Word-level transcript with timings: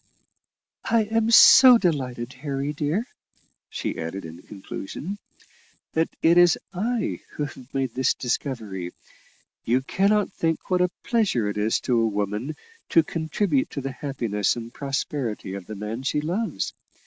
"I 0.89 1.03
am 1.03 1.29
so 1.29 1.77
delighted, 1.77 2.33
Harry, 2.41 2.73
dear," 2.73 3.05
she 3.69 3.99
added 3.99 4.25
in 4.25 4.41
conclusion, 4.41 5.19
"that 5.93 6.09
it 6.23 6.39
is 6.39 6.57
I 6.73 7.19
who 7.33 7.43
have 7.43 7.71
made 7.71 7.93
this 7.93 8.15
discovery: 8.15 8.93
you 9.63 9.81
cannot 9.83 10.31
think 10.33 10.71
what 10.71 10.81
a 10.81 10.89
pleasure 11.03 11.47
it 11.47 11.55
is 11.59 11.79
to 11.81 12.01
a 12.01 12.07
woman 12.07 12.55
to 12.89 13.03
contribute 13.03 13.69
to 13.69 13.81
the 13.81 13.91
happiness 13.91 14.55
and 14.55 14.73
prosperity 14.73 15.53
of 15.53 15.67
the 15.67 15.75
man 15.75 16.01
she 16.01 16.19
loves. 16.19 16.73